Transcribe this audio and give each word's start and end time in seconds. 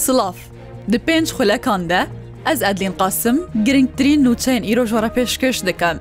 Silav 0.00 0.34
Di 0.92 0.98
pênc 0.98 1.28
xulekan 1.36 1.88
de 1.88 2.06
ez 2.52 2.62
edlîn 2.62 2.92
qasim 3.00 3.36
girngtirîn 3.64 4.24
nûçeyên 4.24 4.62
îrojwara 4.72 5.08
pêşkeş 5.16 5.66
dikim. 5.66 5.96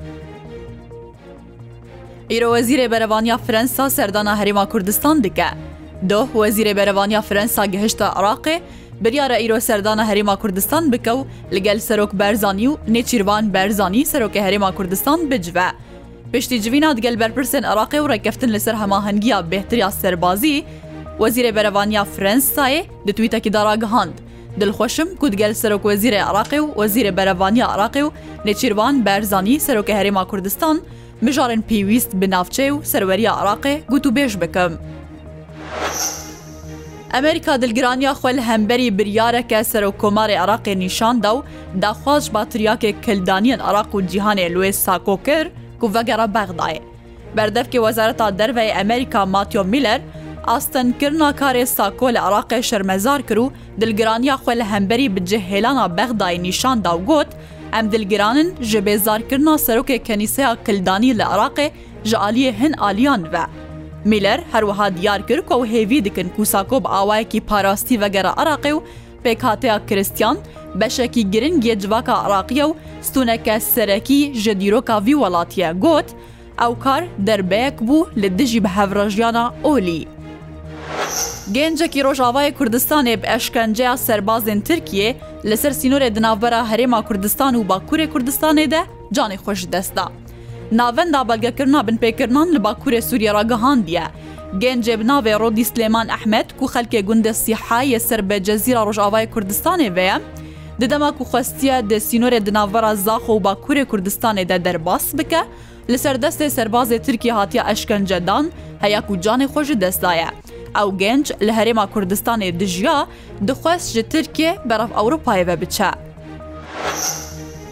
Îro 2.30 2.48
wezîrê 2.58 2.92
berevaniya 2.92 3.38
Fransa 3.38 3.90
serdana 3.90 4.34
Herêma 4.44 4.70
Kurdistan 4.70 5.24
dike. 5.24 5.46
Doh 6.10 6.28
wezîrê 6.36 6.76
berevaniya 6.76 7.22
Fransa 7.22 7.66
gihişta 7.66 8.08
Iraqê, 8.08 8.60
biryara 9.02 9.38
îro 9.40 9.60
serdana 9.60 10.06
Herêma 10.14 10.40
Kurdistan 10.40 10.92
bikew 10.92 11.20
li 11.54 11.64
gel 11.64 11.80
serok 11.80 12.14
Berzanî 12.14 12.68
û 12.70 12.78
nêçîrvan 12.90 13.54
Berzanî 13.54 14.02
serokê 14.06 14.40
Herêma 14.40 14.76
Kurdistan 14.76 15.32
bicive. 15.32 15.66
Piştî 16.34 16.62
civîna 16.62 16.98
digel 16.98 17.14
berpirsên 17.20 17.64
Iraqê 17.64 17.98
û 18.00 18.10
rekeftin 18.10 18.54
li 18.54 18.60
ser 18.60 18.74
hema 18.76 19.12
hengiya 19.12 19.40
bêhtiriya 19.40 19.92
serbazî, 19.92 20.64
وەزیرە 21.22 21.52
بەرەوانیا 21.58 22.04
فرەنسایە 22.16 22.84
دەتویتەکی 23.08 23.52
داراگەهاند. 23.58 24.16
دڵخۆشم 24.60 25.10
کودگەل 25.22 25.54
سەرۆک 25.62 25.84
وەزیرە 25.90 26.20
عراقی 26.30 26.58
و 26.64 26.68
وەزیرە 26.80 27.12
بەرەوانیا 27.18 27.66
عراقی 27.74 28.02
و 28.06 28.10
نەچیروان 28.48 28.96
بەرزانی 29.08 29.58
سەرۆکە 29.66 29.94
هەرێما 30.00 30.24
کوردستان 30.32 30.78
مژارن 31.26 31.62
پێویست 31.70 32.12
بناافچێ 32.20 32.68
و 32.74 32.78
سەروەریە 32.92 33.32
عراقێ 33.40 33.76
گوت 33.92 34.06
و 34.08 34.12
بێش 34.16 34.34
بکەم. 34.42 34.74
ئەمریکا 37.14 37.54
دلگرانیا 37.62 38.14
خوێل 38.20 38.40
هەمبەری 38.48 38.90
بریارەکە 38.98 39.60
سەر 39.72 39.84
و 39.90 39.94
کۆماری 40.02 40.38
عراقی 40.44 40.76
نیشاندا 40.82 41.34
و 41.38 41.44
داخواش 41.84 42.26
باتریاکێ 42.36 42.92
کلدانیان 43.06 43.62
عراق 43.68 43.90
و 43.96 44.00
جیهانێ 44.10 44.48
لێ 44.56 44.72
ساکۆ 44.86 45.16
کرد 45.28 45.50
و 45.84 45.88
وەگەرە 45.96 46.28
بەغدایە. 46.36 46.84
بەردەفکی 47.36 47.80
وەزارەتا 47.86 48.28
دەروی 48.40 48.74
ئەمریکا 48.78 49.22
ماتیۆ 49.34 49.64
میلەر 49.74 50.02
ئاستنکردنا 50.54 51.30
کارێ 51.42 51.66
ساکۆ 51.78 52.08
لە 52.16 52.18
عراقی 52.28 52.62
شەرمەزار 52.70 53.22
کرد 53.30 53.38
و 53.44 53.52
دلگرانیا 53.82 54.36
خۆ 54.44 54.52
لە 54.60 54.64
هەمبەری 54.74 55.08
بجههێلانا 55.16 55.86
بەغدای 55.98 56.36
نیشاندا 56.46 56.92
و 56.98 57.04
گوت 57.10 57.30
ئەم 57.76 57.86
دلگرانن 57.94 58.48
ji 58.70 58.78
بێزارکردنا 58.86 59.54
سەرۆکێ 59.66 59.98
کەنیسەیە 60.08 60.52
کلدانی 60.66 61.14
لە 61.20 61.24
عراقێ 61.34 61.68
ji 62.10 62.14
عالیە 62.26 62.52
هەن 62.62 62.74
ئالیان 62.84 63.22
بە. 63.34 63.44
میلەر 64.10 64.40
هەروەها 64.54 64.88
دیار 64.98 65.22
کرد 65.28 65.44
کە 65.50 65.56
و 65.60 65.64
هێوی 65.74 66.00
دکن 66.06 66.28
کوساکۆ 66.36 66.78
بە 66.84 66.90
ئاوایەکی 66.96 67.40
پاراستی 67.50 68.00
وەگەرە 68.02 68.32
عراقی 68.42 68.72
و 68.72 68.80
پێکاتەیە 69.24 69.78
کریسیان 69.90 70.38
بەشێکی 70.80 71.24
گرنگێ 71.34 71.74
جواکە 71.84 72.16
عراقیە 72.26 72.66
و 72.70 72.78
ستونەکە 73.08 73.56
سەرەکی 73.74 74.22
ژە 74.44 74.54
دیرۆکاوی 74.62 75.16
وڵاتیە 75.22 75.70
گوت، 75.84 76.08
ئەو 76.62 76.74
کار 76.86 77.02
دەربەیەک 77.28 77.78
بوو 77.88 78.08
لە 78.22 78.28
دژی 78.40 78.60
بە 78.64 78.70
هەڤڕژیانە 78.78 79.46
ئۆلی. 79.68 80.04
گەنجێکی 81.56 82.02
ڕۆژاوای 82.06 82.50
کوردستانێ 82.58 83.16
بە 83.22 83.28
ئەشکەنجەیە 83.34 83.94
سەربازێن 84.08 84.60
ترکیە 84.68 85.10
لەسەر 85.50 85.74
سینۆرێ 85.80 86.10
دناوبەرە 86.16 86.62
هەرێما 86.72 87.00
کوردستان 87.08 87.54
و 87.56 87.62
باکوورێ 87.70 88.06
کوردستانێدە 88.14 88.82
جانی 89.16 89.40
خۆش 89.44 89.60
دەستا. 89.74 90.06
ناوەندا 90.80 91.22
بەلگەکردنا 91.30 91.80
بنپێکردان 91.88 92.48
لە 92.56 92.60
باکوورێ 92.66 93.02
سووریە 93.08 93.32
ڕگەهاندیە. 93.38 94.06
گەنجێ 94.64 94.96
بناوێ 95.02 95.34
ڕۆدی 95.42 95.66
سلێمان 95.72 96.08
ئەحمد 96.14 96.48
و 96.62 96.66
خەلکێ 96.74 97.00
گوندە 97.08 97.34
سیحایە 97.44 98.00
سەر 98.08 98.22
بە 98.30 98.38
جەزیرە 98.48 98.82
ڕۆژاوای 98.88 99.28
کوردستانێ 99.34 99.90
وەیە، 99.96 100.18
دەدەما 100.82 101.10
و 101.20 101.24
خوستیە 101.32 101.78
دە 101.90 101.98
سینۆرێ 102.08 102.40
دناوەرە 102.48 102.92
زاخۆ 103.06 103.32
و 103.36 103.44
باکوورێ 103.46 103.84
کوردستانێدا 103.92 104.58
دەرباس 104.66 105.06
بکە، 105.18 105.42
لەسەردەستێ 105.92 106.48
سەربازێ 106.58 106.98
ترکی 107.06 107.32
هاتیە 107.38 107.62
ئەشکەنجەدان 107.70 108.46
هەیەک 108.84 109.08
و 109.12 109.16
جانێ 109.24 109.48
خۆش 109.54 109.70
دەستایە. 109.84 110.32
ئەو 110.78 110.90
گەنج 111.02 111.26
لە 111.48 111.52
هەرێما 111.58 111.86
کوردستانی 111.94 112.52
دژیا 112.62 112.98
دخواست 113.48 113.88
ji 113.96 114.04
Tirکێ 114.14 114.52
بەرەف 114.70 114.92
ئەوروپایەوە 114.98 115.56
بچە. 115.62 115.92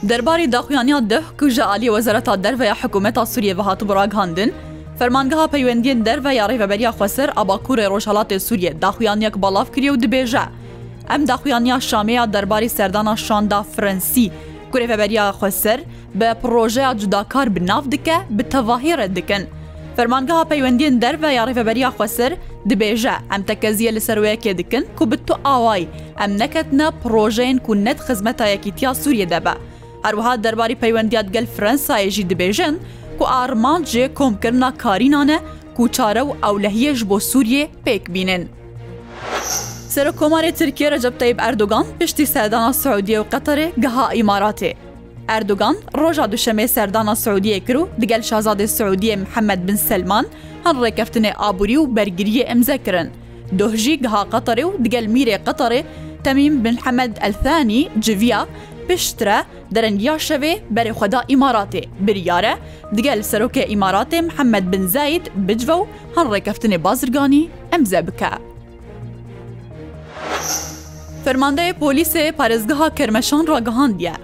Derbarî 0.09 0.47
daxuyaniya 0.53 1.09
deh 1.09 1.25
ku 1.39 1.49
ji 1.49 1.63
alî 1.63 1.85
wezareta 1.87 2.43
derveya 2.43 2.73
hikûmeta 2.75 3.25
Sûriye 3.25 3.57
ve 3.57 3.61
hatû 3.61 3.89
biraghandin, 3.89 4.53
Fermangeha 4.99 5.45
peywendiyên 5.47 6.05
derve 6.05 6.33
ya 6.35 6.45
rêveberiya 6.45 6.89
xwesir 6.91 7.29
abakurê 7.29 7.85
rojalatê 7.95 8.39
Sûriye 8.39 8.81
daxuyaniyek 8.81 9.35
balav 9.41 9.65
kiriye 9.75 9.91
û 9.91 9.95
dibêje. 10.03 10.43
Em 11.09 11.27
daxuyaniya 11.27 11.79
Şameya 11.79 12.33
derbarî 12.33 12.69
serdana 12.69 13.15
şanda 13.17 13.63
Fransî 13.63 14.31
ku 14.71 14.77
rêveberiya 14.79 15.29
xwesir 15.31 15.79
bi 16.15 16.27
projeya 16.43 16.97
cudakar 16.97 17.55
bi 17.55 17.67
nav 17.67 17.83
dike 17.91 18.15
bi 18.29 18.43
tevahî 18.43 18.97
red 18.97 19.15
dikin. 19.15 19.45
Fermangeha 19.95 20.41
peywendiyên 20.41 21.01
derve 21.01 21.33
ya 21.33 21.43
rêveberiya 21.45 21.89
xwesir 21.91 22.33
دبێژە 22.69 23.15
ئەم 23.31 23.41
تەکەزیە 23.49 23.91
لە 23.97 24.01
سەرۆیەکێ 24.07 24.51
دکن 24.59 24.83
کو 24.97 25.03
بت 25.11 25.21
تو 25.27 25.35
ئاوای 25.47 25.83
ئەم 26.19 26.31
نەکەتنە 26.41 26.87
پرۆژەین 27.01 27.57
کو 27.65 27.71
نەت 27.85 27.99
خزمەتایەکی 28.05 28.71
تیا 28.77 28.91
سووریە 29.01 29.27
دەبە 29.33 29.53
هەروها 30.05 30.33
دەرباری 30.45 30.79
پەیوەندیات 30.83 31.27
گەل 31.35 31.47
فرەنسایەژی 31.55 32.27
دبێژن 32.31 32.75
کو 33.17 33.23
ئارمانجێ 33.35 34.05
کۆمکردنا 34.19 34.69
کارینانە 34.83 35.37
کوچارە 35.77 36.23
و 36.27 36.31
ئەولەهیەش 36.43 36.99
بۆ 37.09 37.17
سووریێ 37.31 37.63
پێک 37.85 38.03
بینن. 38.13 38.43
سەر 39.93 40.07
کۆمارێ 40.19 40.51
ترکیە 40.59 40.87
رەجەب 40.95 41.15
تایب 41.19 41.37
ئەردوگان 41.43 41.85
پشتی 41.99 42.25
سەدانا 42.33 42.71
سعودیە 42.81 43.17
و 43.21 43.27
قەتەرێ 43.33 43.67
گەها 43.83 44.05
ئیماراتێ 44.17 44.73
ئەردوگان 45.35 45.75
ڕۆژا 46.01 46.25
دوشەمێ 46.33 46.65
سەردانا 46.75 47.13
سعودیە 47.23 47.59
کرد 47.67 47.75
و 47.81 47.89
دگەل 48.01 48.21
شازادی 48.29 48.67
سعودیە 48.75 49.15
محەممەد 49.23 49.61
بن 49.67 49.75
سلمان 49.89 50.25
هەن 50.65 50.75
ڕێکەفتنێ 50.83 51.31
ئابووری 51.41 51.77
و 51.79 51.89
بەرگریە 51.95 52.43
ئەمزەکردن. 52.49 53.07
دۆژی 53.59 53.95
گها 54.03 54.21
قەتەرێ 54.33 54.63
و 54.69 54.77
دگەل 54.85 55.05
میرێ 55.15 55.37
قەتەڕێ 55.47 55.81
تەمیم 56.25 56.53
بن 56.63 56.75
حەمەد 56.83 57.13
ئەلثانی 57.23 57.81
جڤیا 58.05 58.41
پشترە 58.87 59.39
دەرەنیا 59.73 60.15
شەوێ 60.27 60.53
بەرێخوادا 60.75 61.19
ئیماراتێ 61.31 61.83
بریارە 62.05 62.53
دگەل 62.97 63.19
سەرۆکە 63.29 63.63
ئیماراتێ 63.71 64.19
محەممەد 64.27 64.65
بن 64.71 64.83
زاید 64.93 65.23
بجوە 65.47 65.75
و 65.81 65.87
هەن 66.15 66.27
ڕێکەفتنێ 66.33 66.77
بازرگانی 66.85 67.43
ئەمزە 67.71 68.01
بکە. 68.07 68.31
فەرماندەیە 71.23 71.73
پۆلیسێ 71.81 72.25
پارێزگەها 72.39 72.87
کرمەشان 72.97 73.43
ڕاگەهاندە 73.51 74.15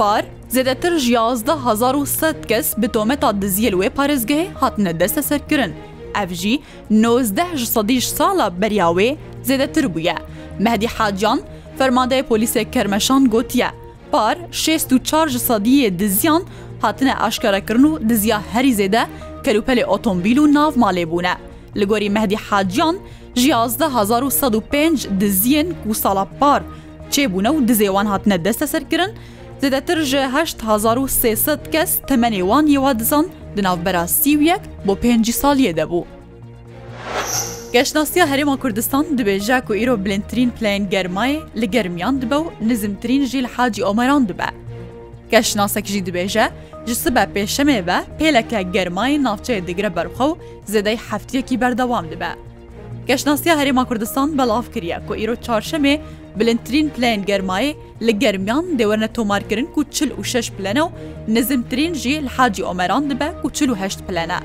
پار 0.00 0.24
زێدەتر 0.54 0.92
ژیازدە 1.06 1.54
1970 1.66 2.46
کەس 2.50 2.66
bi 2.80 2.86
تۆمەتا 2.94 3.30
دزیە 3.42 3.70
wê 3.80 3.88
parێزگەهێ 3.98 4.46
hatine 4.62 4.92
deste 5.00 5.22
serkirin. 5.30 5.72
Ev 6.14 6.30
jî 6.34 6.58
19 6.90 7.56
ji 7.58 7.66
sedî 7.66 8.00
sala 8.00 8.60
berya 8.62 8.86
wê 8.88 9.16
zêdetir 9.44 9.94
bûye. 9.94 10.14
Mehdi 10.58 10.86
Hacan 10.86 11.40
fermadeyê 11.78 12.22
polîsê 12.22 12.70
kermeşan 12.70 13.24
gotiye. 13.30 13.66
Par 14.12 14.38
64 14.52 15.30
ji 15.30 15.38
sediyê 15.38 15.98
diziyan 15.98 16.42
hatine 16.82 17.14
eşkerekirin 17.28 17.82
û 17.84 18.08
diziya 18.08 18.40
herî 18.52 18.72
zêde 18.72 19.02
kelupelê 19.44 19.84
otomobîl 19.84 20.36
û 20.38 20.54
nav 20.54 20.72
malê 20.74 21.10
bûne. 21.10 21.34
Li 21.76 21.84
gorî 21.84 22.10
Mehdi 22.10 22.36
Hacan 22.36 22.96
ji 23.34 23.48
1905 23.52 25.04
diziyên 25.20 25.66
ku 25.88 25.94
sala 25.94 26.24
par 26.40 26.62
çêbûne 27.12 27.48
û 27.48 27.66
dizêwan 27.68 28.06
hatine 28.06 28.44
deste 28.44 28.66
serkirin, 28.66 29.10
زدەتر 29.62 29.98
ji 30.02 30.16
1970 30.16 31.70
kes 31.72 31.98
temenê 32.08 32.40
wan 32.42 32.66
yewa 32.66 32.98
dizan 32.98 33.28
di 33.56 33.62
navbera 33.62 34.06
sîwiyek 34.08 34.60
بۆ 34.86 34.94
پێنج 35.02 35.30
سالیê 35.30 35.72
debû. 35.76 36.04
Geşnasiya 37.72 38.26
Herêma 38.26 38.56
Kurdistan 38.56 39.04
dibêje 39.18 39.64
ku 39.66 39.74
îro 39.74 40.04
bilindtirîn 40.04 40.50
pleyên 40.50 40.90
germayê 40.90 41.38
li 41.60 41.70
germiyan 41.70 42.22
dibe 42.22 42.34
û 42.34 42.44
nizimtirîn 42.60 43.24
jî 43.24 43.42
li 43.42 43.46
hacî 43.46 43.84
omeran 43.84 44.28
dibe. 44.28 44.46
Geşnasek 45.30 45.86
jî 45.86 45.98
dibêje, 45.98 46.50
ji 46.86 46.94
sibe 46.94 47.24
pêşemê 47.34 47.86
ve 47.86 47.98
pêleke 48.20 48.60
germayê 48.74 49.22
navçeyê 49.26 49.66
digire 49.66 49.96
berxew 49.96 50.32
zêdey 50.72 50.96
heftiyekî 51.10 51.60
berdewam 51.60 52.10
dibe. 52.10 52.28
Geşnasiya 53.06 53.54
Herêma 53.62 53.88
Kurdistan 53.88 54.38
belav 54.38 54.62
kiriye 54.72 54.98
ku 55.08 55.14
îro 55.16 55.34
çarşemê 55.34 56.00
بلندترین 56.38 56.86
پلین 56.94 57.20
گەرمایە 57.30 57.72
لە 58.06 58.12
گەرمیان 58.22 58.64
دەوەرنە 58.78 59.08
تۆمارکردن 59.16 59.66
و 59.76 59.82
چل 59.94 60.10
و 60.20 60.22
شش 60.30 60.46
پلەنە 60.56 60.78
و 60.78 60.88
نزمترین 61.34 61.92
ژێ 62.02 62.16
لە 62.26 62.30
حاجی 62.36 62.62
ئۆمەران 62.66 63.04
دەبە 63.10 63.28
و 63.44 63.50
چل 63.56 63.70
و 63.70 63.74
هەشت 63.82 64.00
پلەنە. 64.06 64.38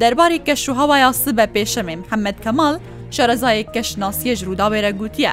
دەربارەی 0.00 0.44
کەش 0.46 0.62
و 0.68 0.72
هەوایاسی 0.80 1.30
بە 1.38 1.46
پێشەمێ 1.54 1.94
محەممەد 2.02 2.38
کەمال 2.44 2.74
شارەزایە 3.16 3.64
کەشناسیەژ 3.74 4.38
ڕووداوێرە 4.46 4.90
گوتیە. 5.00 5.32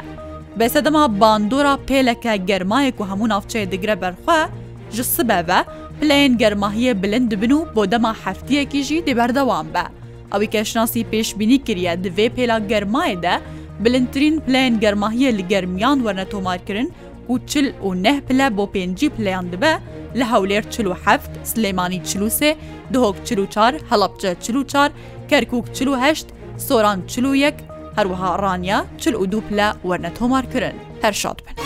بەسەدەما 0.60 1.04
باندۆرا 1.22 1.74
پێلەکە 1.88 2.34
گەرمایەک 2.50 2.96
و 3.00 3.04
هەموو 3.10 3.31
ناوچەیە 3.34 3.69
دەگرە 3.74 3.96
بەرخوا 4.04 4.39
ji 4.98 5.04
sibeve 5.16 5.60
pileyên 6.00 6.34
germahiye 6.42 6.94
bilind 7.04 7.28
dibin 7.31 7.51
û 7.57 7.60
bo 7.75 7.84
dema 7.92 8.13
heftiyekî 8.24 8.81
jî 8.88 8.98
dê 9.07 9.13
berdewan 9.19 9.68
be. 9.74 9.84
Ewî 10.36 10.48
keşnasî 10.54 11.01
pêşbînî 11.12 11.57
kiriye 11.68 11.94
di 12.04 12.07
vê 12.18 12.28
pêla 12.38 12.57
germayê 12.72 13.18
de 13.24 13.34
بلندترین 13.83 14.35
پلین 14.47 14.74
گەرماهیە 14.83 15.30
لە 15.39 15.44
گەرمیان 15.51 15.97
وەرنە 16.06 16.25
تۆمارکردن 16.33 16.88
و 17.30 17.35
چل 17.51 17.65
و 17.88 17.89
نەه 18.06 18.18
پلە 18.27 18.47
بۆ 18.57 18.65
پێنجی 18.74 19.07
پلیان 19.15 19.45
دبە 19.53 19.74
لە 20.19 20.25
هەولێر 20.33 20.63
چل 20.74 20.85
و 20.89 20.94
هەفت 21.06 21.31
سلێمانی 21.51 22.00
چلووسێ 22.09 22.51
دهۆک 22.94 23.18
چل 23.27 23.39
و 23.41 23.45
چار 23.53 23.74
هەڵەبجە 23.91 24.31
چل 24.44 24.56
و 24.56 24.62
چار 24.71 24.89
کەرکک 25.30 25.65
چل 25.77 25.88
و 25.91 25.95
هەشت 26.03 26.27
سۆران 26.68 27.00
چل 27.12 27.25
و 27.25 27.31
یەک 27.45 27.57
هەروەها 27.97 28.31
ڕانیا 28.44 28.80
چل 29.01 29.15
و 29.15 29.25
دوو 29.31 29.44
پلە 29.47 29.68
وەرنە 29.88 30.12
تۆمارکردن 30.18 30.75
هەر 31.03 31.15
شاد 31.21 31.39
بن. 31.45 31.62